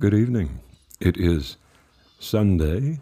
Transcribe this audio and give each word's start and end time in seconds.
Good 0.00 0.14
evening. 0.14 0.60
It 0.98 1.18
is 1.18 1.58
Sunday, 2.18 3.00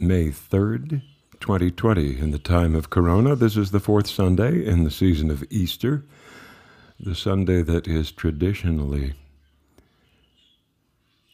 May 0.00 0.30
3rd, 0.30 1.02
2020, 1.38 2.18
in 2.18 2.32
the 2.32 2.40
time 2.40 2.74
of 2.74 2.90
Corona. 2.90 3.36
This 3.36 3.56
is 3.56 3.70
the 3.70 3.78
fourth 3.78 4.08
Sunday 4.08 4.66
in 4.66 4.82
the 4.82 4.90
season 4.90 5.30
of 5.30 5.44
Easter, 5.48 6.04
the 6.98 7.14
Sunday 7.14 7.62
that 7.62 7.86
is 7.86 8.10
traditionally 8.10 9.14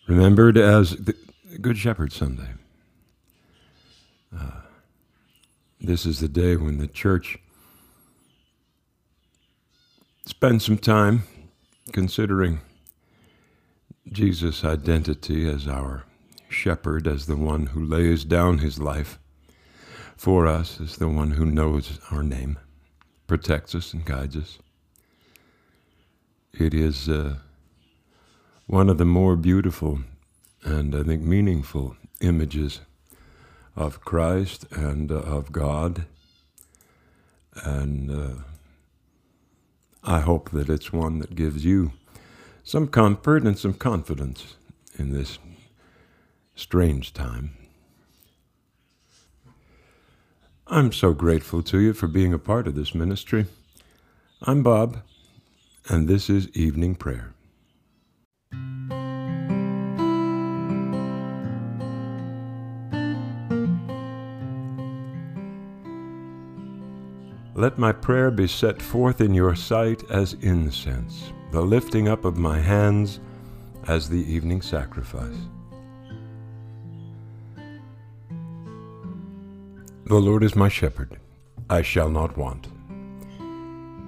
remembered 0.06 0.58
as 0.58 0.90
the 0.90 1.16
Good 1.62 1.78
Shepherd 1.78 2.12
Sunday. 2.12 2.50
Uh, 4.38 4.50
this 5.80 6.04
is 6.04 6.20
the 6.20 6.28
day 6.28 6.56
when 6.56 6.76
the 6.76 6.88
church 6.88 7.38
spends 10.26 10.66
some 10.66 10.76
time 10.76 11.22
considering 11.90 12.60
Jesus' 14.10 14.64
identity 14.64 15.48
as 15.48 15.66
our 15.66 16.04
shepherd, 16.48 17.06
as 17.06 17.26
the 17.26 17.36
one 17.36 17.66
who 17.66 17.84
lays 17.84 18.24
down 18.24 18.58
his 18.58 18.78
life 18.78 19.18
for 20.16 20.46
us, 20.46 20.80
as 20.80 20.96
the 20.96 21.08
one 21.08 21.32
who 21.32 21.44
knows 21.44 21.98
our 22.10 22.22
name, 22.22 22.58
protects 23.26 23.74
us, 23.74 23.92
and 23.92 24.04
guides 24.04 24.36
us. 24.36 24.58
It 26.52 26.72
is 26.72 27.08
uh, 27.08 27.36
one 28.66 28.88
of 28.88 28.98
the 28.98 29.04
more 29.04 29.36
beautiful 29.36 30.00
and 30.66 30.94
I 30.94 31.04
think 31.04 31.22
meaningful 31.22 31.96
images 32.20 32.80
of 33.76 34.00
Christ 34.00 34.66
and 34.72 35.12
uh, 35.12 35.16
of 35.16 35.52
God. 35.52 36.06
And 37.62 38.10
uh, 38.10 38.42
I 40.02 40.20
hope 40.20 40.50
that 40.50 40.68
it's 40.68 40.92
one 40.92 41.20
that 41.20 41.34
gives 41.34 41.64
you 41.64 41.92
some 42.66 42.88
comfort 42.88 43.44
and 43.44 43.56
some 43.56 43.72
confidence 43.72 44.56
in 44.98 45.12
this 45.12 45.38
strange 46.56 47.12
time. 47.14 47.56
I'm 50.66 50.90
so 50.90 51.12
grateful 51.12 51.62
to 51.62 51.78
you 51.78 51.92
for 51.92 52.08
being 52.08 52.32
a 52.32 52.40
part 52.40 52.66
of 52.66 52.74
this 52.74 52.92
ministry. 52.92 53.46
I'm 54.42 54.64
Bob, 54.64 54.98
and 55.88 56.08
this 56.08 56.28
is 56.28 56.48
Evening 56.56 56.96
Prayer. 56.96 57.34
Let 67.54 67.78
my 67.78 67.92
prayer 67.92 68.32
be 68.32 68.48
set 68.48 68.82
forth 68.82 69.20
in 69.20 69.34
your 69.34 69.54
sight 69.54 70.02
as 70.10 70.34
incense, 70.40 71.32
the 71.56 71.62
lifting 71.62 72.06
up 72.06 72.26
of 72.26 72.36
my 72.36 72.58
hands 72.58 73.18
as 73.88 74.10
the 74.10 74.30
evening 74.30 74.60
sacrifice. 74.60 75.38
The 80.04 80.20
Lord 80.20 80.44
is 80.44 80.54
my 80.54 80.68
shepherd, 80.68 81.18
I 81.70 81.80
shall 81.80 82.10
not 82.10 82.36
want. 82.36 82.68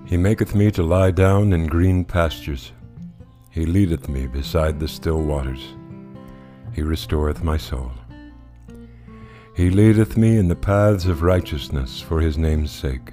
He 0.04 0.18
maketh 0.18 0.54
me 0.54 0.70
to 0.72 0.82
lie 0.82 1.10
down 1.10 1.54
in 1.54 1.66
green 1.66 2.04
pastures. 2.04 2.72
He 3.48 3.64
leadeth 3.64 4.10
me 4.10 4.26
beside 4.26 4.78
the 4.78 4.86
still 4.86 5.22
waters. 5.22 5.74
He 6.74 6.82
restoreth 6.82 7.42
my 7.42 7.56
soul. 7.56 7.92
He 9.56 9.70
leadeth 9.70 10.18
me 10.18 10.36
in 10.36 10.48
the 10.48 10.54
paths 10.54 11.06
of 11.06 11.22
righteousness 11.22 11.98
for 11.98 12.20
his 12.20 12.36
name's 12.36 12.70
sake. 12.70 13.12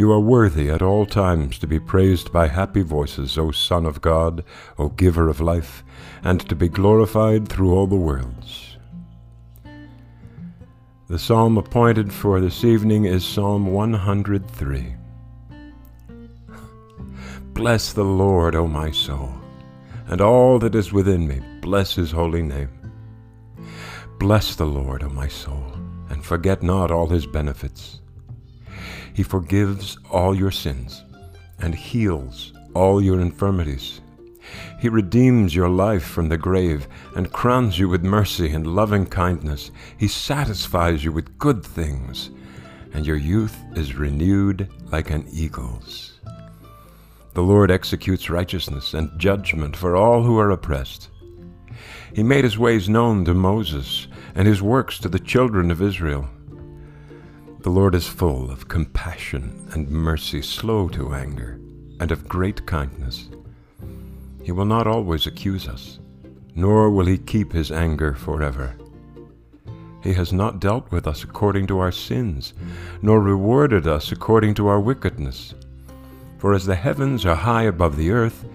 You 0.00 0.12
are 0.12 0.18
worthy 0.18 0.70
at 0.70 0.80
all 0.80 1.04
times 1.04 1.58
to 1.58 1.66
be 1.66 1.78
praised 1.78 2.32
by 2.32 2.48
happy 2.48 2.80
voices, 2.80 3.36
O 3.36 3.50
Son 3.50 3.84
of 3.84 4.00
God, 4.00 4.42
O 4.78 4.88
Giver 4.88 5.28
of 5.28 5.42
life, 5.42 5.84
and 6.24 6.40
to 6.48 6.56
be 6.56 6.70
glorified 6.70 7.46
through 7.46 7.74
all 7.74 7.86
the 7.86 7.96
worlds. 7.96 8.78
The 11.08 11.18
psalm 11.18 11.58
appointed 11.58 12.14
for 12.14 12.40
this 12.40 12.64
evening 12.64 13.04
is 13.04 13.26
Psalm 13.26 13.66
103. 13.66 14.94
Bless 17.52 17.92
the 17.92 18.02
Lord, 18.02 18.54
O 18.54 18.66
my 18.66 18.90
soul, 18.90 19.34
and 20.06 20.22
all 20.22 20.58
that 20.60 20.74
is 20.74 20.94
within 20.94 21.28
me, 21.28 21.42
bless 21.60 21.94
his 21.94 22.10
holy 22.10 22.42
name. 22.42 22.70
Bless 24.18 24.54
the 24.54 24.64
Lord, 24.64 25.02
O 25.02 25.10
my 25.10 25.28
soul, 25.28 25.74
and 26.08 26.24
forget 26.24 26.62
not 26.62 26.90
all 26.90 27.08
his 27.08 27.26
benefits 27.26 28.00
he 29.12 29.22
forgives 29.22 29.98
all 30.10 30.34
your 30.34 30.50
sins 30.50 31.04
and 31.58 31.74
heals 31.74 32.52
all 32.74 33.02
your 33.02 33.20
infirmities. 33.20 34.00
He 34.80 34.88
redeems 34.88 35.54
your 35.54 35.68
life 35.68 36.04
from 36.04 36.28
the 36.28 36.38
grave 36.38 36.88
and 37.14 37.32
crowns 37.32 37.78
you 37.78 37.88
with 37.88 38.02
mercy 38.02 38.50
and 38.50 38.66
loving 38.66 39.06
kindness. 39.06 39.70
He 39.96 40.08
satisfies 40.08 41.04
you 41.04 41.12
with 41.12 41.38
good 41.38 41.64
things, 41.64 42.30
and 42.92 43.06
your 43.06 43.16
youth 43.16 43.56
is 43.76 43.94
renewed 43.94 44.68
like 44.90 45.10
an 45.10 45.26
eagle's. 45.30 46.18
The 47.34 47.42
Lord 47.42 47.70
executes 47.70 48.28
righteousness 48.28 48.94
and 48.94 49.16
judgment 49.18 49.76
for 49.76 49.94
all 49.94 50.22
who 50.22 50.38
are 50.38 50.50
oppressed. 50.50 51.10
He 52.12 52.24
made 52.24 52.42
his 52.42 52.58
ways 52.58 52.88
known 52.88 53.24
to 53.26 53.34
Moses 53.34 54.08
and 54.34 54.48
his 54.48 54.60
works 54.60 54.98
to 54.98 55.08
the 55.08 55.20
children 55.20 55.70
of 55.70 55.80
Israel. 55.80 56.28
The 57.62 57.68
Lord 57.68 57.94
is 57.94 58.08
full 58.08 58.50
of 58.50 58.68
compassion 58.68 59.68
and 59.72 59.90
mercy, 59.90 60.40
slow 60.40 60.88
to 60.88 61.12
anger, 61.12 61.60
and 62.00 62.10
of 62.10 62.26
great 62.26 62.64
kindness. 62.64 63.28
He 64.42 64.50
will 64.50 64.64
not 64.64 64.86
always 64.86 65.26
accuse 65.26 65.68
us, 65.68 65.98
nor 66.54 66.90
will 66.90 67.04
he 67.04 67.18
keep 67.18 67.52
his 67.52 67.70
anger 67.70 68.14
forever. 68.14 68.74
He 70.02 70.14
has 70.14 70.32
not 70.32 70.58
dealt 70.58 70.90
with 70.90 71.06
us 71.06 71.22
according 71.22 71.66
to 71.66 71.80
our 71.80 71.92
sins, 71.92 72.54
nor 73.02 73.20
rewarded 73.20 73.86
us 73.86 74.10
according 74.10 74.54
to 74.54 74.68
our 74.68 74.80
wickedness. 74.80 75.54
For 76.38 76.54
as 76.54 76.64
the 76.64 76.76
heavens 76.76 77.26
are 77.26 77.36
high 77.36 77.64
above 77.64 77.98
the 77.98 78.10
earth, 78.10 78.46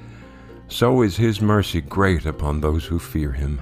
so 0.68 1.04
is 1.04 1.16
his 1.16 1.42
mercy 1.42 1.80
great 1.80 2.26
upon 2.26 2.60
those 2.60 2.86
who 2.86 2.98
fear 2.98 3.34
him. 3.34 3.62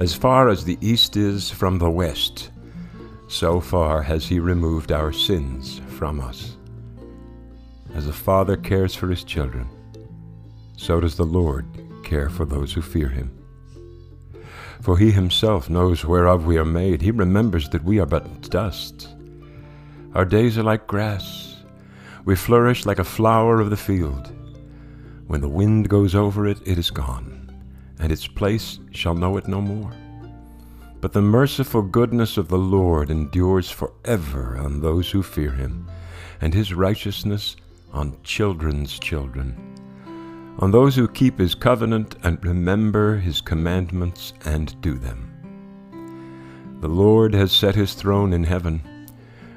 As 0.00 0.12
far 0.12 0.48
as 0.48 0.64
the 0.64 0.76
east 0.80 1.16
is 1.16 1.50
from 1.50 1.78
the 1.78 1.88
west, 1.88 2.50
so 3.28 3.60
far 3.60 4.02
has 4.02 4.26
he 4.26 4.38
removed 4.38 4.92
our 4.92 5.12
sins 5.12 5.80
from 5.88 6.20
us. 6.20 6.56
As 7.94 8.06
a 8.06 8.12
father 8.12 8.56
cares 8.56 8.94
for 8.94 9.08
his 9.08 9.24
children, 9.24 9.68
so 10.76 11.00
does 11.00 11.16
the 11.16 11.24
Lord 11.24 11.66
care 12.04 12.28
for 12.28 12.44
those 12.44 12.72
who 12.72 12.82
fear 12.82 13.08
him. 13.08 13.32
For 14.82 14.98
he 14.98 15.10
himself 15.10 15.68
knows 15.68 16.04
whereof 16.04 16.46
we 16.46 16.58
are 16.58 16.64
made. 16.64 17.02
He 17.02 17.10
remembers 17.10 17.68
that 17.70 17.82
we 17.82 17.98
are 17.98 18.06
but 18.06 18.50
dust. 18.50 19.08
Our 20.14 20.24
days 20.24 20.58
are 20.58 20.62
like 20.62 20.86
grass. 20.86 21.56
We 22.24 22.36
flourish 22.36 22.86
like 22.86 22.98
a 22.98 23.04
flower 23.04 23.60
of 23.60 23.70
the 23.70 23.76
field. 23.76 24.32
When 25.26 25.40
the 25.40 25.48
wind 25.48 25.88
goes 25.88 26.14
over 26.14 26.46
it, 26.46 26.58
it 26.64 26.78
is 26.78 26.90
gone, 26.90 27.52
and 27.98 28.12
its 28.12 28.26
place 28.26 28.78
shall 28.92 29.14
know 29.14 29.36
it 29.36 29.48
no 29.48 29.60
more. 29.60 29.92
But 31.00 31.12
the 31.12 31.22
merciful 31.22 31.82
goodness 31.82 32.36
of 32.36 32.48
the 32.48 32.58
Lord 32.58 33.10
endures 33.10 33.70
forever 33.70 34.56
on 34.58 34.80
those 34.80 35.10
who 35.10 35.22
fear 35.22 35.52
him, 35.52 35.86
and 36.40 36.54
his 36.54 36.72
righteousness 36.72 37.56
on 37.92 38.16
children's 38.22 38.98
children, 38.98 39.56
on 40.58 40.70
those 40.70 40.96
who 40.96 41.06
keep 41.06 41.38
his 41.38 41.54
covenant 41.54 42.16
and 42.22 42.44
remember 42.44 43.18
his 43.18 43.40
commandments 43.40 44.32
and 44.44 44.80
do 44.80 44.94
them. 44.94 45.32
The 46.80 46.88
Lord 46.88 47.34
has 47.34 47.52
set 47.52 47.74
his 47.74 47.94
throne 47.94 48.32
in 48.32 48.44
heaven, 48.44 48.82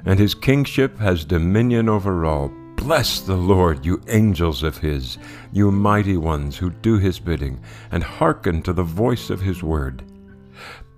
and 0.04 0.18
his 0.18 0.34
kingship 0.34 0.98
has 0.98 1.24
dominion 1.24 1.88
over 1.88 2.24
all. 2.24 2.50
Bless 2.76 3.20
the 3.20 3.36
Lord, 3.36 3.84
you 3.84 4.00
angels 4.08 4.62
of 4.62 4.78
his, 4.78 5.18
you 5.52 5.70
mighty 5.70 6.16
ones 6.16 6.56
who 6.56 6.70
do 6.70 6.96
his 6.96 7.18
bidding, 7.18 7.60
and 7.90 8.02
hearken 8.02 8.62
to 8.62 8.72
the 8.72 8.82
voice 8.82 9.28
of 9.28 9.40
his 9.40 9.62
word. 9.62 10.02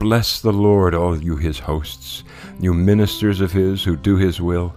Bless 0.02 0.40
the 0.40 0.52
Lord, 0.52 0.96
all 0.96 1.22
you 1.22 1.37
his 1.37 1.60
hosts, 1.60 2.25
you 2.58 2.75
ministers 2.75 3.40
of 3.40 3.52
his 3.52 3.84
who 3.84 3.96
do 3.96 4.16
his 4.16 4.40
will. 4.40 4.75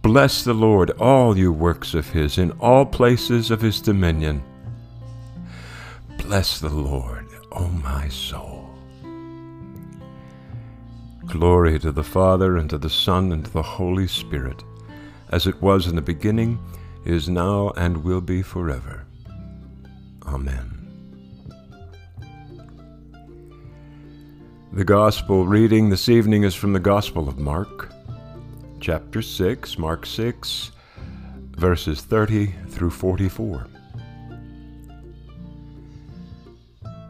Bless 0.00 0.44
the 0.44 0.54
Lord, 0.54 0.92
all 0.92 1.36
you 1.36 1.52
works 1.52 1.92
of 1.92 2.08
his, 2.08 2.38
in 2.38 2.50
all 2.52 2.86
places 2.86 3.50
of 3.50 3.60
his 3.60 3.82
dominion. 3.82 4.42
Bless 6.16 6.58
the 6.58 6.70
Lord, 6.70 7.26
O 7.52 7.68
my 7.68 8.08
soul. 8.08 8.70
Glory 11.26 11.78
to 11.78 11.92
the 11.92 12.02
Father, 12.02 12.56
and 12.56 12.70
to 12.70 12.78
the 12.78 12.88
Son, 12.88 13.32
and 13.32 13.44
to 13.44 13.50
the 13.50 13.62
Holy 13.62 14.06
Spirit 14.06 14.64
as 15.28 15.46
it 15.46 15.60
was 15.60 15.86
in 15.86 15.96
the 15.96 16.00
beginning, 16.00 16.58
is 17.04 17.28
now, 17.28 17.72
and 17.76 18.02
will 18.02 18.22
be 18.22 18.40
forever. 18.40 19.04
Amen. 20.26 20.69
The 24.72 24.84
Gospel 24.84 25.48
reading 25.48 25.90
this 25.90 26.08
evening 26.08 26.44
is 26.44 26.54
from 26.54 26.72
the 26.72 26.78
Gospel 26.78 27.28
of 27.28 27.40
Mark, 27.40 27.92
chapter 28.78 29.20
6, 29.20 29.76
Mark 29.78 30.06
6, 30.06 30.70
verses 31.56 32.02
30 32.02 32.54
through 32.68 32.90
44. 32.90 33.66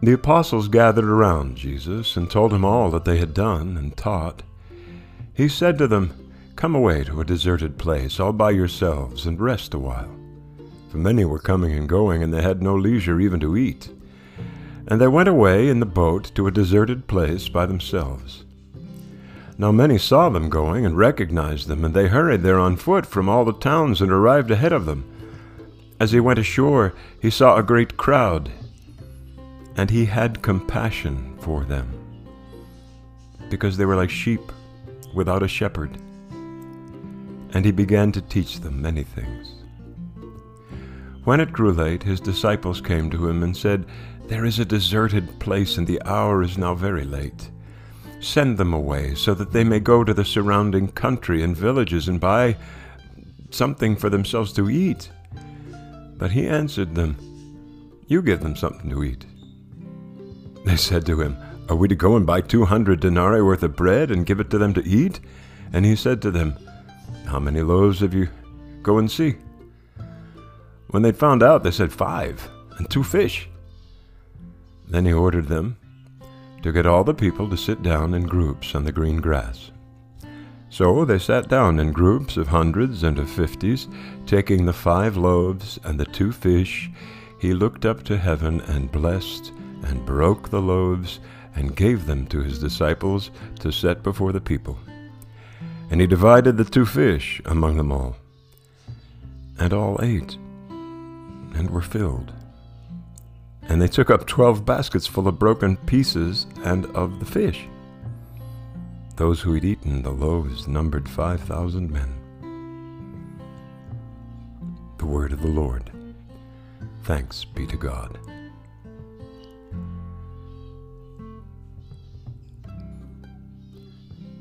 The 0.03 0.13
apostles 0.15 0.69
gathered 0.69 1.05
around 1.05 1.59
Jesus 1.59 2.17
and 2.17 2.31
told 2.31 2.55
him 2.55 2.65
all 2.65 2.91
that 2.93 3.05
they 3.05 3.19
had 3.19 3.35
done 3.35 3.77
and 3.77 3.95
taught. 3.95 4.43
He 5.35 5.47
said 5.47 5.77
to 5.77 5.87
them, 5.87 6.33
Come 6.57 6.75
away 6.75 7.05
to 7.05 7.21
a 7.21 7.27
deserted 7.27 7.77
place 7.77 8.19
all 8.19 8.33
by 8.33 8.53
yourselves 8.53 9.27
and 9.27 9.39
rest 9.39 9.75
a 9.75 9.79
while. 9.79 10.17
For 10.89 10.97
many 10.97 11.27
were 11.27 11.39
coming 11.39 11.73
and 11.73 11.87
going, 11.87 12.23
and 12.23 12.33
they 12.33 12.41
had 12.41 12.63
no 12.63 12.75
leisure 12.75 13.21
even 13.21 13.39
to 13.41 13.59
eat. 13.59 13.91
And 14.87 15.01
they 15.01 15.09
went 15.09 15.29
away 15.29 15.69
in 15.69 15.81
the 15.81 15.87
boat 15.87 16.31
to 16.35 16.47
a 16.47 16.51
deserted 16.51 17.07
place 17.07 17.49
by 17.49 17.67
themselves. 17.67 18.45
Now 19.59 19.73
many 19.73 19.99
saw 19.99 20.29
them 20.31 20.49
going 20.49 20.87
and 20.87 20.97
recognized 20.97 21.69
them, 21.69 21.85
and 21.85 21.95
they 21.95 22.09
hurried 22.09 22.43
there 22.43 22.59
on 22.59 22.77
foot 22.77 23.05
from 23.07 23.29
all 23.29 23.45
the 23.45 23.53
towns 23.53 24.01
and 24.01 24.11
arrived 24.11 24.51
ahead 24.51 24.73
of 24.73 24.87
them. 24.87 25.05
As 26.01 26.13
he 26.13 26.21
went 26.21 26.39
ashore, 26.39 26.95
he 27.21 27.31
saw 27.31 27.57
a 27.57 27.63
great 27.63 27.97
crowd, 27.97 28.51
and 29.77 29.91
he 29.91 30.07
had 30.07 30.43
compassion 30.43 31.37
for 31.41 31.65
them, 31.65 31.93
because 33.51 33.77
they 33.77 33.85
were 33.85 33.97
like 33.97 34.11
sheep 34.11 34.41
without 35.15 35.43
a 35.43 35.49
shepherd 35.49 35.99
and 37.53 37.65
he 37.65 37.73
began 37.73 38.13
to 38.13 38.23
teach 38.23 38.61
them 38.61 38.81
many 38.81 39.03
things. 39.03 39.55
When 41.25 41.41
it 41.41 41.53
grew 41.53 41.73
late, 41.73 42.03
his 42.03 42.21
disciples 42.21 42.81
came 42.81 43.11
to 43.11 43.29
him 43.29 43.43
and 43.43 43.57
said, 43.57 43.87
There 44.31 44.47
is 44.47 44.59
a 44.59 44.65
deserted 44.65 45.39
place, 45.41 45.77
and 45.77 45.87
the 45.87 46.01
hour 46.07 46.43
is 46.43 46.57
now 46.57 46.75
very 46.75 47.05
late. 47.05 47.51
Send 48.21 48.57
them 48.57 48.73
away, 48.73 49.15
so 49.15 49.35
that 49.35 49.53
they 49.53 49.65
may 49.65 49.81
go 49.81 50.05
to 50.05 50.15
the 50.15 50.25
surrounding 50.25 50.89
country 50.89 51.43
and 51.43 51.57
villages 51.57 52.09
and 52.09 52.19
buy 52.19 52.57
something 53.51 53.97
for 53.97 54.09
themselves 54.09 54.53
to 54.55 54.71
eat. 54.71 55.11
But 56.17 56.31
he 56.31 56.47
answered 56.47 56.95
them, 56.95 57.17
You 58.07 58.23
give 58.23 58.41
them 58.41 58.57
something 58.57 58.89
to 58.89 59.05
eat. 59.05 59.27
They 60.65 60.77
said 60.77 61.05
to 61.07 61.21
him, 61.21 61.37
Are 61.69 61.77
we 61.77 61.89
to 61.89 61.95
go 61.97 62.17
and 62.17 62.25
buy 62.25 62.41
two 62.41 62.65
hundred 62.65 63.01
denarii 63.01 63.43
worth 63.43 63.65
of 63.65 63.77
bread 63.77 64.11
and 64.11 64.25
give 64.25 64.41
it 64.41 64.49
to 64.51 64.59
them 64.59 64.73
to 64.75 64.87
eat? 64.87 65.21
And 65.73 65.85
he 65.85 65.97
said 65.97 66.23
to 66.23 66.31
them, 66.31 66.57
how 67.27 67.39
many 67.39 67.63
loaves 67.63 68.01
have 68.01 68.15
you? 68.15 68.29
Go 68.83 68.99
and 68.99 69.11
see. 69.11 69.37
When 70.89 71.03
they 71.03 71.13
found 71.13 71.43
out, 71.43 71.63
they 71.63 71.71
said, 71.71 71.93
Five, 71.93 72.49
and 72.79 72.89
two 72.89 73.05
fish. 73.05 73.50
Then 74.91 75.07
he 75.07 75.13
ordered 75.13 75.47
them 75.47 75.77
to 76.63 76.73
get 76.73 76.85
all 76.85 77.05
the 77.05 77.15
people 77.15 77.49
to 77.49 77.57
sit 77.57 77.83
down 77.83 78.13
in 78.13 78.25
groups 78.25 78.75
on 78.75 78.85
the 78.85 78.93
green 78.93 79.21
grass. 79.21 79.71
So 80.69 81.05
they 81.05 81.19
sat 81.19 81.49
down 81.49 81.81
in 81.81 81.93
groups 81.93 82.37
of 82.37 82.49
hundreds 82.49 83.03
and 83.03 83.19
of 83.19 83.31
fifties, 83.31 83.89
taking 84.27 84.67
the 84.67 84.73
five 84.73 85.17
loaves 85.17 85.79
and 85.85 85.99
the 85.99 86.05
two 86.05 86.33
fish. 86.33 86.91
He 87.41 87.55
looked 87.55 87.87
up 87.87 88.03
to 88.05 88.19
heaven 88.19 88.61
and 88.63 88.93
blessed, 88.93 89.53
and 89.83 90.05
broke 90.05 90.51
the 90.51 90.61
loaves, 90.61 91.21
and 91.55 91.77
gave 91.77 92.07
them 92.07 92.27
to 92.27 92.41
his 92.41 92.59
disciples 92.59 93.31
to 93.61 93.73
set 93.73 94.03
before 94.03 94.33
the 94.33 94.41
people. 94.41 94.79
And 95.91 96.01
he 96.01 96.07
divided 96.07 96.57
the 96.57 96.65
two 96.65 96.87
fish 96.87 97.41
among 97.45 97.77
them 97.77 97.91
all. 97.91 98.17
And 99.59 99.73
all 99.73 99.99
ate, 100.03 100.37
and 100.69 101.71
were 101.71 101.81
filled. 101.81 102.33
And 103.71 103.81
they 103.81 103.87
took 103.87 104.11
up 104.11 104.27
twelve 104.27 104.67
baskets 104.67 105.07
full 105.07 105.29
of 105.29 105.39
broken 105.39 105.77
pieces 105.77 106.47
and 106.65 106.87
of 106.87 107.21
the 107.21 107.25
fish. 107.25 107.69
Those 109.15 109.41
who 109.41 109.55
had 109.55 109.65
eaten 109.65 110.03
the 110.03 110.11
loaves 110.11 110.67
numbered 110.67 111.09
five 111.09 111.41
thousand 111.41 111.89
men. 111.89 112.13
The 114.99 115.07
word 115.07 115.33
of 115.33 115.41
the 115.41 115.49
Lord. 115.49 115.89
Thanks 117.05 117.45
be 117.45 117.65
to 117.69 117.77
God. 117.77 118.19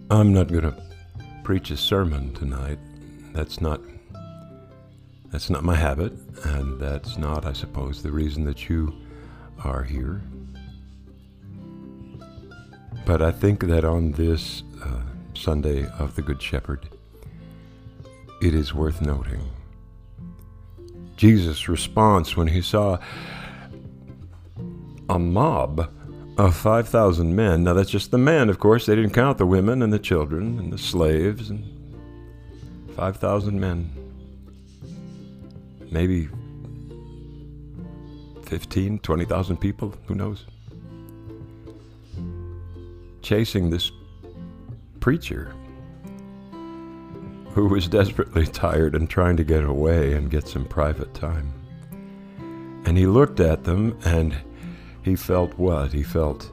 I'm 0.10 0.34
not 0.34 0.48
going 0.48 0.64
to 0.64 0.76
preach 1.44 1.70
a 1.70 1.78
sermon 1.78 2.34
tonight. 2.34 2.80
That's 3.34 3.62
not 3.62 3.80
that's 5.32 5.52
not 5.52 5.64
my 5.64 5.76
habit, 5.76 6.14
and 6.46 6.80
that's 6.80 7.20
not, 7.20 7.46
I 7.46 7.54
suppose, 7.54 8.02
the 8.02 8.12
reason 8.12 8.44
that 8.46 8.68
you 8.68 8.92
are 9.64 9.84
here. 9.84 10.22
But 13.06 13.22
I 13.22 13.32
think 13.32 13.64
that 13.64 13.84
on 13.84 14.12
this 14.14 14.64
uh, 14.84 15.02
Sunday 15.34 15.86
of 15.98 16.16
the 16.16 16.22
Good 16.22 16.42
Shepherd, 16.42 16.90
it 18.42 18.54
is 18.54 18.74
worth 18.74 19.02
noting 19.02 19.42
Jesus' 21.20 21.68
response 21.68 22.38
when 22.38 22.48
he 22.48 22.62
saw 22.62 22.98
a 25.10 25.20
mob 25.20 25.92
of 26.38 26.56
5,000 26.56 27.36
men. 27.36 27.66
Now, 27.66 27.74
that's 27.74 27.90
just 27.90 28.12
the 28.12 28.18
men, 28.18 28.50
of 28.50 28.60
course. 28.60 28.86
They 28.86 28.96
didn't 28.96 29.12
count 29.12 29.38
the 29.38 29.46
women 29.46 29.82
and 29.82 29.92
the 29.92 30.00
children 30.00 30.58
and 30.58 30.72
the 30.72 30.78
slaves. 30.78 31.50
And 31.50 31.66
5,000 32.96 33.60
men. 33.60 33.92
Maybe 35.92 36.30
15, 38.50 38.98
20,000 39.00 39.58
people. 39.58 39.94
Who 40.08 40.16
knows? 40.16 40.48
Chasing 43.22 43.70
this 43.70 43.92
preacher 45.00 45.54
who 47.52 47.68
was 47.68 47.88
desperately 47.88 48.48
tired 48.48 48.96
and 48.96 49.08
trying 49.08 49.38
to 49.38 49.44
get 49.44 49.64
away 49.64 50.14
and 50.14 50.32
get 50.32 50.48
some 50.48 50.66
private 50.66 51.14
time. 51.14 51.54
And 52.86 52.98
he 52.98 53.06
looked 53.06 53.40
at 53.40 53.66
them 53.66 53.96
and 54.04 54.36
he 55.04 55.16
felt 55.16 55.54
what? 55.60 55.94
He 55.94 56.02
felt 56.02 56.52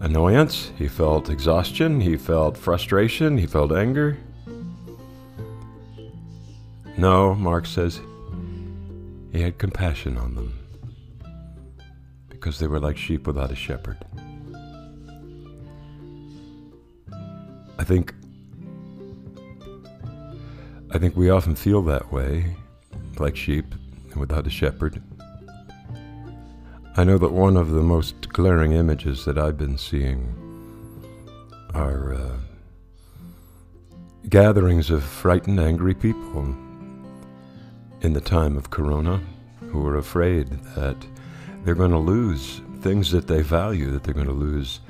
annoyance, 0.00 0.72
he 0.76 0.88
felt 0.88 1.30
exhaustion, 1.30 2.00
he 2.00 2.16
felt 2.16 2.56
frustration, 2.56 3.38
he 3.38 3.46
felt 3.46 3.70
anger. 3.70 4.18
No, 6.96 7.36
Mark 7.36 7.66
says, 7.66 8.00
he 9.30 9.40
had 9.40 9.58
compassion 9.58 10.16
on 10.16 10.34
them 10.34 10.61
because 12.42 12.58
they 12.58 12.66
were 12.66 12.80
like 12.80 12.96
sheep 12.96 13.24
without 13.24 13.52
a 13.52 13.54
shepherd. 13.54 13.98
I 17.78 17.84
think 17.84 18.12
I 20.90 20.98
think 20.98 21.16
we 21.16 21.30
often 21.30 21.54
feel 21.54 21.82
that 21.82 22.12
way, 22.12 22.56
like 23.20 23.36
sheep 23.36 23.76
without 24.16 24.48
a 24.48 24.50
shepherd. 24.50 25.00
I 26.96 27.04
know 27.04 27.16
that 27.16 27.30
one 27.30 27.56
of 27.56 27.70
the 27.70 27.80
most 27.80 28.28
glaring 28.30 28.72
images 28.72 29.24
that 29.24 29.38
I've 29.38 29.56
been 29.56 29.78
seeing 29.78 30.34
are 31.72 32.12
uh, 32.12 32.36
gatherings 34.28 34.90
of 34.90 35.04
frightened, 35.04 35.60
angry 35.60 35.94
people 35.94 36.56
in 38.00 38.12
the 38.14 38.20
time 38.20 38.56
of 38.56 38.70
Corona 38.70 39.22
who 39.70 39.86
are 39.86 39.96
afraid 39.96 40.50
that 40.74 40.96
they're 41.64 41.74
going 41.74 41.90
to 41.90 41.98
lose 41.98 42.60
things 42.80 43.10
that 43.12 43.26
they 43.26 43.42
value, 43.42 43.90
that 43.90 44.02
they're 44.02 44.14
going 44.14 44.26
to 44.26 44.32
lose 44.32 44.80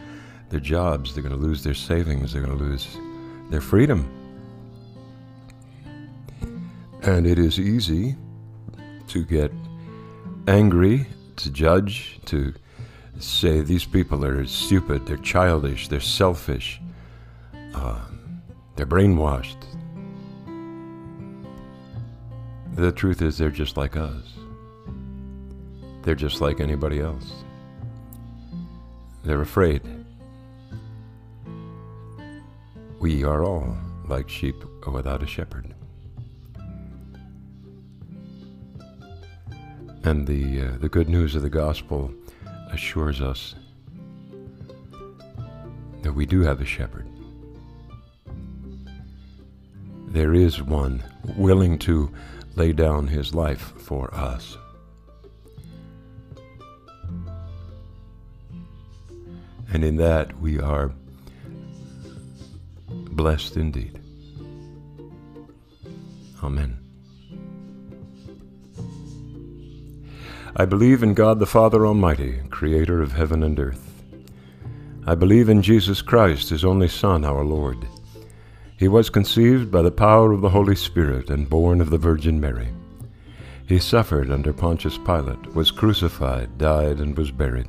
their 0.49 0.61
jobs, 0.61 1.15
they're 1.15 1.23
going 1.23 1.35
to 1.35 1.41
lose 1.41 1.63
their 1.63 1.75
savings, 1.75 2.33
they're 2.33 2.43
going 2.43 2.57
to 2.57 2.65
lose 2.65 2.97
their 3.51 3.61
freedom. 3.61 4.11
And 7.03 7.27
it 7.27 7.39
is 7.39 7.59
easy 7.59 8.17
to 9.09 9.25
get 9.25 9.53
angry, 10.47 11.07
to 11.37 11.51
judge, 11.51 12.21
to 12.27 12.55
say 13.19 13.61
these 13.61 13.85
people 13.85 14.25
are 14.25 14.45
stupid, 14.47 15.07
they're 15.07 15.17
childish, 15.19 15.89
they're 15.89 16.01
selfish, 16.01 16.81
uh, 17.75 18.01
they're 18.77 18.87
brainwashed. 18.87 19.57
The 22.75 22.93
truth 22.93 23.21
is, 23.21 23.37
they're 23.37 23.51
just 23.51 23.77
like 23.77 23.97
us. 23.97 24.42
They're 26.03 26.15
just 26.15 26.41
like 26.41 26.61
anybody 26.61 27.01
else. 27.01 27.33
They're 29.25 29.41
afraid. 29.41 29.83
We 33.01 33.25
are 33.25 33.45
all 33.45 33.77
like 34.09 34.29
sheep 34.29 34.57
without 34.87 35.23
a 35.23 35.27
shepherd. 35.27 35.75
And 40.05 40.27
the, 40.27 40.63
uh, 40.63 40.79
the 40.79 40.89
good 40.89 41.09
news 41.09 41.37
of 41.37 41.43
the 41.43 41.51
gospel 41.51 42.13
assures 42.73 43.21
us 43.21 43.55
that 46.03 46.13
we 46.13 46.27
do 46.27 46.41
have 46.41 46.61
a 46.61 46.65
shepherd. 46.65 47.07
There 50.09 50.35
is 50.35 50.61
one 50.61 51.03
willing 51.37 51.79
to 51.81 52.13
lay 52.57 52.73
down 52.73 53.07
his 53.07 53.35
life 53.35 53.73
for 53.79 54.13
us. 54.13 54.59
And 59.73 59.83
in 59.83 59.97
that 59.97 60.39
we 60.39 60.61
are 60.61 60.93
blessed 62.87 63.57
indeed. 63.57 63.99
Amen. 66.43 66.79
I 70.55 70.67
believe 70.67 71.03
in 71.03 71.15
God 71.15 71.39
the 71.39 71.47
Father 71.47 71.87
Almighty, 71.87 72.41
creator 72.51 73.01
of 73.01 73.13
heaven 73.13 73.43
and 73.43 73.59
earth. 73.59 73.89
I 75.07 75.15
believe 75.15 75.49
in 75.49 75.63
Jesus 75.63 76.03
Christ, 76.03 76.51
his 76.51 76.65
only 76.65 76.89
Son, 76.89 77.25
our 77.25 77.43
Lord. 77.43 77.79
He 78.77 78.89
was 78.89 79.09
conceived 79.09 79.71
by 79.71 79.81
the 79.81 79.91
power 79.91 80.33
of 80.33 80.43
the 80.43 80.51
Holy 80.51 80.77
Spirit 80.77 81.31
and 81.31 81.49
born 81.49 81.81
of 81.81 81.89
the 81.89 81.97
Virgin 81.97 82.39
Mary. 82.39 82.69
He 83.67 83.79
suffered 83.79 84.31
under 84.31 84.53
Pontius 84.53 84.99
Pilate, 84.99 85.55
was 85.55 85.71
crucified, 85.71 86.59
died, 86.59 86.99
and 86.99 87.17
was 87.17 87.31
buried. 87.31 87.69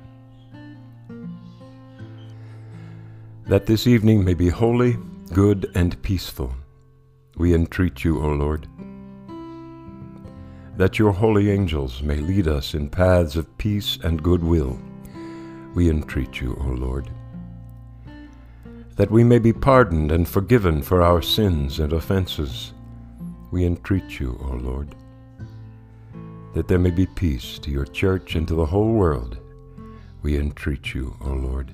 That 3.47 3.65
this 3.65 3.87
evening 3.87 4.23
may 4.23 4.33
be 4.33 4.49
holy, 4.49 4.97
good, 5.33 5.71
and 5.75 6.01
peaceful, 6.01 6.53
we 7.37 7.53
entreat 7.53 8.03
you, 8.03 8.21
O 8.21 8.29
Lord 8.29 8.67
that 10.81 10.97
your 10.97 11.11
holy 11.11 11.51
angels 11.51 12.01
may 12.01 12.15
lead 12.15 12.47
us 12.47 12.73
in 12.73 12.89
paths 12.89 13.35
of 13.35 13.57
peace 13.59 13.99
and 14.03 14.23
goodwill. 14.23 14.79
We 15.75 15.91
entreat 15.91 16.41
you, 16.41 16.57
O 16.59 16.69
Lord. 16.69 17.07
That 18.95 19.11
we 19.11 19.23
may 19.23 19.37
be 19.37 19.53
pardoned 19.53 20.11
and 20.11 20.27
forgiven 20.27 20.81
for 20.81 21.01
our 21.01 21.21
sins 21.21 21.79
and 21.79 21.93
offenses. 21.93 22.73
We 23.51 23.63
entreat 23.63 24.19
you, 24.19 24.39
O 24.43 24.55
Lord. 24.55 24.95
That 26.55 26.67
there 26.67 26.79
may 26.79 26.89
be 26.89 27.05
peace 27.05 27.59
to 27.59 27.69
your 27.69 27.85
church 27.85 28.35
and 28.35 28.47
to 28.47 28.55
the 28.55 28.65
whole 28.65 28.93
world. 28.93 29.37
We 30.23 30.35
entreat 30.37 30.95
you, 30.95 31.15
O 31.21 31.29
Lord. 31.29 31.73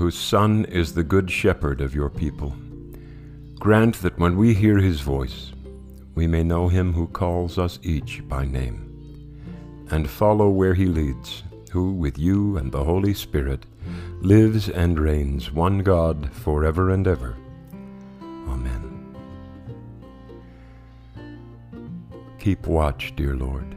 whose 0.00 0.16
Son 0.16 0.64
is 0.64 0.94
the 0.94 1.04
good 1.04 1.30
shepherd 1.30 1.82
of 1.82 1.94
your 1.94 2.08
people, 2.08 2.54
grant 3.58 3.96
that 3.96 4.18
when 4.18 4.34
we 4.38 4.54
hear 4.54 4.78
his 4.78 5.02
voice, 5.02 5.52
we 6.14 6.26
may 6.26 6.42
know 6.42 6.68
him 6.68 6.94
who 6.94 7.06
calls 7.06 7.58
us 7.58 7.78
each 7.82 8.26
by 8.26 8.46
name 8.46 8.86
and 9.90 10.08
follow 10.08 10.48
where 10.48 10.72
he 10.72 10.86
leads, 10.86 11.42
who, 11.70 11.92
with 11.92 12.18
you 12.18 12.56
and 12.56 12.72
the 12.72 12.82
Holy 12.82 13.12
Spirit, 13.12 13.66
lives 14.22 14.70
and 14.70 14.98
reigns 14.98 15.52
one 15.52 15.80
God 15.80 16.32
forever 16.32 16.88
and 16.88 17.06
ever. 17.06 17.36
Amen. 18.22 19.14
Keep 22.38 22.66
watch, 22.66 23.12
dear 23.16 23.36
Lord, 23.36 23.76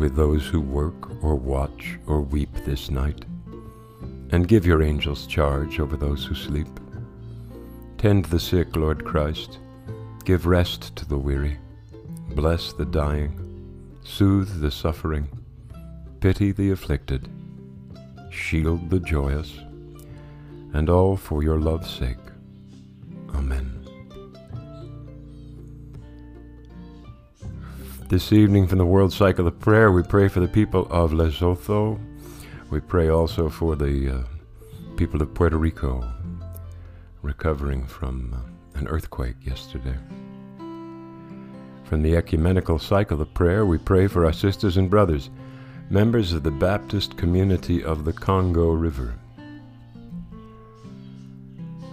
with 0.00 0.16
those 0.16 0.48
who 0.48 0.60
work 0.60 1.22
or 1.22 1.36
watch 1.36 1.96
or 2.08 2.22
weep 2.22 2.52
this 2.64 2.90
night, 2.90 3.24
and 4.34 4.48
give 4.48 4.66
your 4.66 4.82
angels 4.82 5.28
charge 5.28 5.78
over 5.78 5.96
those 5.96 6.24
who 6.24 6.34
sleep. 6.34 6.66
Tend 7.98 8.24
the 8.24 8.40
sick, 8.40 8.74
Lord 8.74 9.04
Christ. 9.04 9.60
Give 10.24 10.44
rest 10.44 10.96
to 10.96 11.08
the 11.08 11.16
weary. 11.16 11.56
Bless 12.30 12.72
the 12.72 12.84
dying 12.84 13.40
soothe 14.02 14.60
the 14.60 14.70
suffering, 14.70 15.28
pity 16.20 16.52
the 16.52 16.72
afflicted, 16.72 17.28
shield 18.30 18.90
the 18.90 19.00
joyous, 19.00 19.56
and 20.74 20.90
all 20.90 21.16
for 21.16 21.42
your 21.42 21.58
love's 21.58 21.88
sake. 21.88 22.18
Amen. 23.34 23.70
This 28.08 28.32
evening 28.32 28.66
from 28.66 28.78
the 28.78 28.84
World 28.84 29.12
Cycle 29.12 29.46
of 29.46 29.58
Prayer, 29.60 29.90
we 29.90 30.02
pray 30.02 30.28
for 30.28 30.40
the 30.40 30.48
people 30.48 30.86
of 30.90 31.12
Lesotho. 31.12 31.98
We 32.70 32.80
pray 32.80 33.08
also 33.08 33.48
for 33.48 33.76
the 33.76 34.10
uh, 34.10 34.22
people 34.96 35.22
of 35.22 35.32
Puerto 35.34 35.56
Rico 35.56 36.08
recovering 37.22 37.86
from 37.86 38.34
uh, 38.34 38.78
an 38.78 38.88
earthquake 38.88 39.36
yesterday. 39.42 39.96
From 41.84 42.02
the 42.02 42.16
ecumenical 42.16 42.78
cycle 42.78 43.20
of 43.20 43.32
prayer, 43.34 43.66
we 43.66 43.78
pray 43.78 44.06
for 44.06 44.24
our 44.24 44.32
sisters 44.32 44.76
and 44.76 44.90
brothers, 44.90 45.30
members 45.90 46.32
of 46.32 46.42
the 46.42 46.50
Baptist 46.50 47.16
community 47.16 47.84
of 47.84 48.04
the 48.04 48.12
Congo 48.12 48.70
River. 48.70 49.14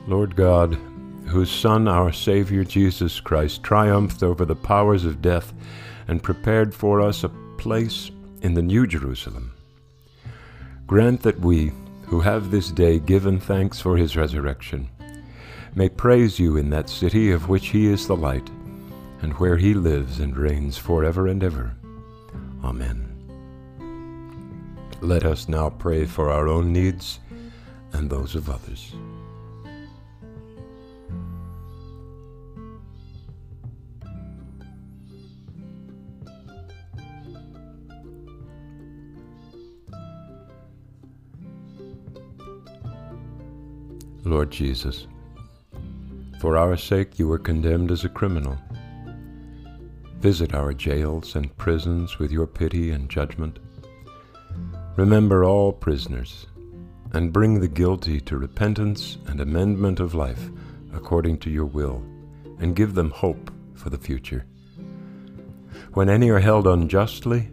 Lord 0.08 0.36
God, 0.36 0.78
whose 1.28 1.51
Son, 1.51 1.88
our 1.88 2.12
Savior 2.12 2.63
Jesus 2.63 3.20
Christ, 3.20 3.63
triumphed 3.63 4.24
over 4.24 4.46
the 4.46 4.56
powers 4.56 5.06
of 5.06 5.22
death 5.22 5.54
and 6.08 6.24
prepared 6.24 6.74
for 6.74 7.00
us 7.00 7.24
a 7.24 7.30
place 7.58 8.12
in 8.42 8.54
the 8.54 8.62
New 8.62 8.88
Jerusalem, 8.88 9.54
grant 10.92 11.22
that 11.22 11.40
we, 11.40 11.72
who 12.08 12.20
have 12.20 12.52
this 12.52 12.70
day 12.70 13.00
given 13.00 13.40
thanks 13.40 13.80
for 13.80 13.96
his 13.96 14.18
resurrection, 14.18 14.90
may 15.74 15.88
praise 15.88 16.38
you 16.38 16.58
in 16.58 16.70
that 16.70 16.90
city 16.90 17.32
of 17.32 17.48
which 17.48 17.68
he 17.68 17.88
is 17.88 18.08
the 18.08 18.14
light, 18.14 18.50
and 19.22 19.32
where 19.36 19.56
he 19.56 19.74
lives 19.74 20.20
and 20.20 20.36
reigns 20.36 20.78
forever 20.78 21.28
and 21.28 21.46
ever. 21.46 21.74
Amen. 22.62 23.08
Let 25.00 25.24
us 25.24 25.48
now 25.48 25.70
pray 25.70 26.06
for 26.06 26.30
our 26.30 26.50
own 26.50 26.74
needs 26.74 27.22
and 27.94 28.10
those 28.10 28.36
of 28.36 28.50
others. 28.50 28.94
Lord 44.24 44.51
Jesus, 44.51 45.08
for 46.40 46.56
our 46.56 46.78
sake 46.78 47.18
you 47.18 47.28
were 47.28 47.40
condemned 47.40 47.92
as 47.92 48.04
a 48.04 48.10
criminal. 48.10 48.58
Visit 50.20 50.54
our 50.54 50.74
jails 50.74 51.36
and 51.36 51.56
prisons 51.58 52.20
with 52.20 52.32
your 52.32 52.46
pity 52.46 52.92
and 52.92 53.10
judgment. 53.10 53.58
Remember 54.96 55.44
all 55.44 55.74
prisoners, 55.74 56.46
and 57.13 57.34
bring 57.34 57.60
the 57.60 57.68
guilty 57.68 58.22
to 58.22 58.38
repentance 58.38 59.18
and 59.25 59.42
amendment 59.42 60.00
of 60.00 60.13
life 60.13 60.50
according 60.94 61.40
to 61.40 61.50
your 61.50 61.66
will, 61.66 62.04
and 62.60 62.75
give 62.75 62.94
them 62.94 63.10
hope 63.10 63.51
for 63.74 63.90
the 63.90 63.98
future. 63.98 64.46
When 65.94 66.10
any 66.10 66.30
are 66.30 66.40
held 66.40 66.68
unjustly, 66.68 67.50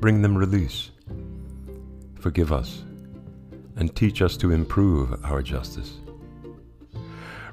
bring 0.00 0.22
them 0.22 0.38
release. 0.38 0.92
Forgive 2.20 2.52
us, 2.52 2.84
and 3.76 3.94
teach 3.96 4.22
us 4.22 4.36
to 4.36 4.52
improve 4.52 5.24
our 5.24 5.42
justice. 5.42 5.98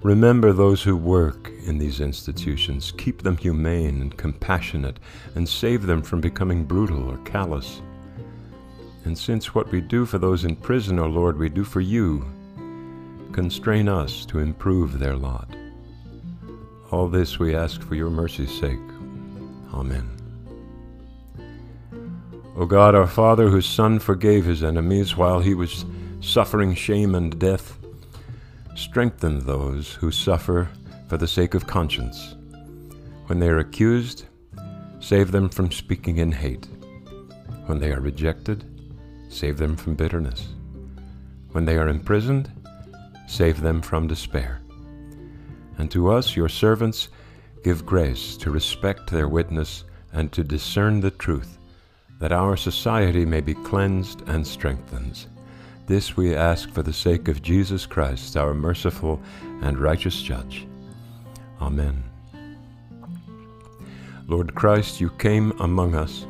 Remember 0.03 0.51
those 0.51 0.81
who 0.81 0.97
work 0.97 1.51
in 1.65 1.77
these 1.77 1.99
institutions. 1.99 2.91
Keep 2.97 3.21
them 3.21 3.37
humane 3.37 4.01
and 4.01 4.17
compassionate, 4.17 4.99
and 5.35 5.47
save 5.47 5.85
them 5.85 6.01
from 6.01 6.21
becoming 6.21 6.65
brutal 6.65 7.07
or 7.07 7.17
callous. 7.19 7.81
And 9.05 9.15
since 9.15 9.53
what 9.53 9.71
we 9.71 9.79
do 9.79 10.05
for 10.05 10.17
those 10.17 10.43
in 10.43 10.55
prison, 10.55 10.97
O 10.97 11.05
Lord, 11.05 11.37
we 11.37 11.49
do 11.49 11.63
for 11.63 11.81
you, 11.81 12.25
constrain 13.31 13.87
us 13.87 14.25
to 14.25 14.39
improve 14.39 14.97
their 14.97 15.15
lot. 15.15 15.47
All 16.89 17.07
this 17.07 17.37
we 17.37 17.55
ask 17.55 17.81
for 17.81 17.95
your 17.95 18.09
mercy's 18.09 18.51
sake. 18.51 18.79
Amen. 19.71 20.09
O 22.55 22.65
God, 22.65 22.95
our 22.95 23.07
Father, 23.07 23.49
whose 23.49 23.67
Son 23.67 23.99
forgave 23.99 24.45
his 24.45 24.63
enemies 24.63 25.15
while 25.15 25.39
he 25.39 25.53
was 25.53 25.85
suffering 26.19 26.75
shame 26.75 27.15
and 27.15 27.39
death, 27.39 27.77
Strengthen 28.75 29.45
those 29.45 29.93
who 29.93 30.11
suffer 30.11 30.69
for 31.07 31.17
the 31.17 31.27
sake 31.27 31.53
of 31.53 31.67
conscience. 31.67 32.35
When 33.27 33.39
they 33.39 33.49
are 33.49 33.59
accused, 33.59 34.25
save 34.99 35.31
them 35.31 35.49
from 35.49 35.71
speaking 35.71 36.17
in 36.17 36.31
hate. 36.31 36.67
When 37.65 37.79
they 37.79 37.91
are 37.91 37.99
rejected, 37.99 38.63
save 39.29 39.57
them 39.57 39.75
from 39.75 39.95
bitterness. 39.95 40.49
When 41.51 41.65
they 41.65 41.77
are 41.77 41.89
imprisoned, 41.89 42.49
save 43.27 43.61
them 43.61 43.81
from 43.81 44.07
despair. 44.07 44.61
And 45.77 45.91
to 45.91 46.09
us, 46.09 46.35
your 46.35 46.49
servants, 46.49 47.09
give 47.63 47.85
grace 47.85 48.37
to 48.37 48.51
respect 48.51 49.09
their 49.09 49.27
witness 49.27 49.83
and 50.13 50.31
to 50.31 50.43
discern 50.43 51.01
the 51.01 51.11
truth, 51.11 51.57
that 52.19 52.31
our 52.31 52.55
society 52.55 53.25
may 53.25 53.41
be 53.41 53.53
cleansed 53.53 54.21
and 54.27 54.45
strengthened. 54.45 55.25
This 55.91 56.15
we 56.15 56.33
ask 56.33 56.69
for 56.69 56.83
the 56.83 56.93
sake 56.93 57.27
of 57.27 57.41
Jesus 57.41 57.85
Christ, 57.85 58.37
our 58.37 58.53
merciful 58.53 59.19
and 59.61 59.77
righteous 59.77 60.21
Judge. 60.21 60.65
Amen. 61.59 62.01
Lord 64.25 64.55
Christ, 64.55 65.01
you 65.01 65.09
came 65.09 65.51
among 65.59 65.95
us. 65.95 66.25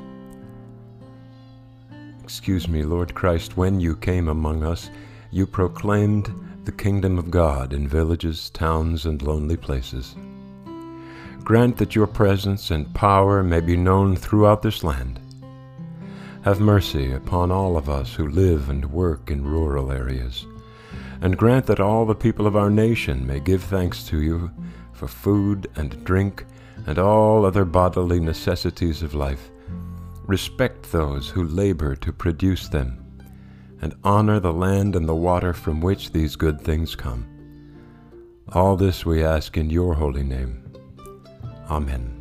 Excuse 2.24 2.68
me, 2.68 2.82
Lord 2.82 3.14
Christ, 3.14 3.56
when 3.56 3.80
you 3.80 3.96
came 3.96 4.30
among 4.30 4.64
us, 4.64 4.90
you 5.30 5.46
proclaimed 5.46 6.34
the 6.66 6.72
kingdom 6.72 7.20
of 7.20 7.30
God 7.30 7.72
in 7.72 7.88
villages, 7.88 8.50
towns, 8.50 9.06
and 9.06 9.22
lonely 9.22 9.58
places. 9.58 10.16
Grant 11.44 11.78
that 11.78 11.94
your 11.94 12.08
presence 12.08 12.72
and 12.72 12.92
power 12.96 13.44
may 13.44 13.62
be 13.62 13.78
known 13.78 14.16
throughout 14.16 14.64
this 14.64 14.84
land 14.84 15.20
have 16.44 16.60
mercy 16.60 17.12
upon 17.14 17.52
all 17.52 17.78
of 17.78 17.90
us 17.90 18.14
who 18.14 18.28
live 18.28 18.70
and 18.70 18.92
work 18.92 19.30
in 19.30 19.44
rural 19.44 19.92
areas, 19.92 20.46
and 21.22 21.38
grant 21.38 21.66
that 21.68 21.80
all 21.80 22.06
the 22.06 22.16
people 22.16 22.48
of 22.48 22.56
our 22.56 22.70
nation 22.70 23.26
may 23.26 23.40
give 23.40 23.64
thanks 23.64 24.04
to 24.04 24.22
you 24.22 24.52
for 24.94 25.08
food 25.08 25.70
and 25.76 26.04
drink 26.04 26.46
and 26.88 26.98
all 26.98 27.46
other 27.46 27.66
bodily 27.66 28.20
necessities 28.20 29.04
of 29.04 29.14
life. 29.14 29.52
Respect 30.26 30.92
those 30.92 31.30
who 31.30 31.44
labor 31.44 31.96
to 31.98 32.12
produce 32.12 32.68
them, 32.70 32.98
and 33.82 33.96
honor 34.04 34.40
the 34.40 34.54
land 34.54 34.96
and 34.96 35.08
the 35.08 35.16
water 35.16 35.54
from 35.54 35.82
which 35.82 36.12
these 36.12 36.36
good 36.36 36.62
things 36.62 36.96
come. 36.96 37.28
All 38.54 38.76
this 38.76 39.06
we 39.06 39.24
ask 39.24 39.58
in 39.58 39.70
your 39.70 39.94
holy 39.94 40.24
name. 40.24 40.64
Amen. 41.70 42.21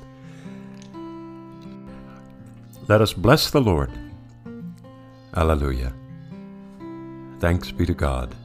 Let 2.91 2.99
us 2.99 3.13
bless 3.13 3.49
the 3.49 3.61
Lord. 3.61 3.89
Alleluia. 5.33 5.93
Thanks 7.39 7.71
be 7.71 7.85
to 7.85 7.93
God. 7.93 8.35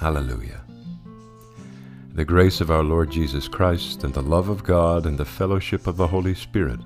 Hallelujah. 0.00 0.62
The 2.12 2.24
grace 2.24 2.60
of 2.60 2.72
our 2.72 2.82
Lord 2.82 3.08
Jesus 3.08 3.46
Christ, 3.46 4.02
and 4.02 4.12
the 4.12 4.20
love 4.20 4.48
of 4.48 4.64
God, 4.64 5.06
and 5.06 5.16
the 5.16 5.24
fellowship 5.24 5.86
of 5.86 5.96
the 5.96 6.08
Holy 6.08 6.34
Spirit 6.34 6.80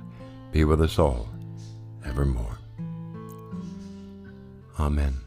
be 0.53 0.65
with 0.65 0.83
us 0.83 0.99
all 0.99 1.31
evermore. 2.05 2.59
Amen. 4.79 5.24